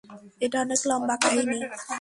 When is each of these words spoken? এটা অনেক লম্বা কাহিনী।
এটা 0.41 0.57
অনেক 0.61 0.81
লম্বা 0.89 1.15
কাহিনী। 1.23 1.59